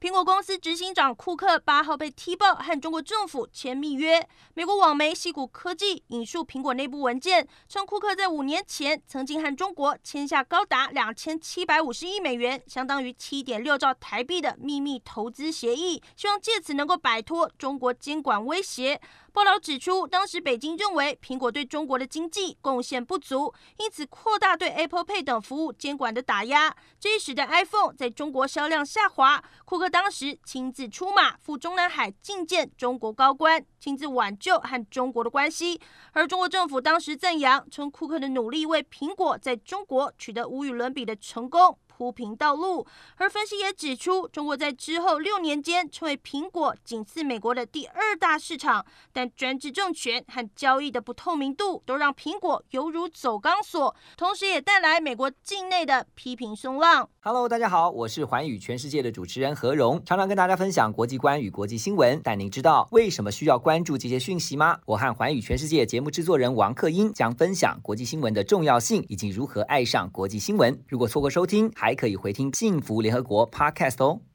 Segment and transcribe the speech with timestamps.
[0.00, 4.24] 苹果公司执行长库克八号被踢爆和中国政府签密约。
[4.54, 19.00] 美国网媒西谷科技引述苹果内部文件，称库克在五年前曾经和中国签下高达两千七百五十亿美元，相当于七点六兆台币的秘密投资协议，希望借此能够摆脱中国监管威胁。
[19.32, 29.42] 报道指出，当时北京认为苹果对中国的经济贡献不足，因此扩大对 Apple Pay 等服务监管的打压，这一使得 iPhone 在中国销量下滑。
[29.64, 35.80] 库克当时亲自出马赴中南海觐见中国高官，亲自挽救和中国的关系。
[36.12, 57.10] 而中国政府当时赞扬，称库克的努力为苹果在中国取得无与伦比的成功铺平道路，而分析也指出，中国在之后六年间成为苹果仅次美国的第二大市场，但专制政权和交易的不透明度都让苹果犹如走钢索，同时也带来美国境内的批评声浪。
[57.18, 62.20] Hello，大家好，我是寰宇全世界的主持人何荣，常常跟大家分享国际观与国际新闻。
[62.22, 64.78] 但您知道为什么需要关注这些讯息吗？
[64.86, 70.80] 我和寰宇全世界节目制作人王克英将分享国际新闻的重要性以及如何爱上国际新闻。
[70.86, 74.28] 如果错过收听还，还可以回听《幸福联合国》Podcast 哦。